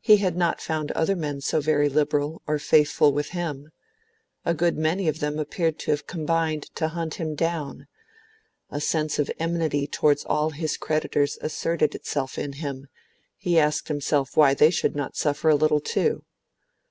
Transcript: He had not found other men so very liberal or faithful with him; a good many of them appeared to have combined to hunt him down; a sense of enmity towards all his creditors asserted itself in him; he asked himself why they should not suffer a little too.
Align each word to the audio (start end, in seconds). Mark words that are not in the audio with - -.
He 0.00 0.16
had 0.16 0.38
not 0.38 0.58
found 0.62 0.90
other 0.92 1.14
men 1.14 1.42
so 1.42 1.60
very 1.60 1.90
liberal 1.90 2.40
or 2.46 2.58
faithful 2.58 3.12
with 3.12 3.32
him; 3.36 3.68
a 4.42 4.54
good 4.54 4.78
many 4.78 5.06
of 5.06 5.20
them 5.20 5.38
appeared 5.38 5.78
to 5.80 5.90
have 5.90 6.06
combined 6.06 6.74
to 6.76 6.88
hunt 6.88 7.16
him 7.16 7.34
down; 7.34 7.86
a 8.70 8.80
sense 8.80 9.18
of 9.18 9.30
enmity 9.38 9.86
towards 9.86 10.24
all 10.24 10.48
his 10.52 10.78
creditors 10.78 11.36
asserted 11.42 11.94
itself 11.94 12.38
in 12.38 12.54
him; 12.54 12.86
he 13.36 13.58
asked 13.58 13.88
himself 13.88 14.34
why 14.34 14.54
they 14.54 14.70
should 14.70 14.96
not 14.96 15.14
suffer 15.14 15.50
a 15.50 15.54
little 15.56 15.80
too. 15.80 16.24